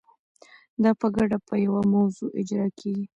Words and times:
دا 0.83 0.91
په 0.99 1.07
ګډه 1.15 1.37
په 1.47 1.55
یوه 1.65 1.81
موضوع 1.93 2.29
اجرا 2.39 2.67
کیږي. 2.79 3.05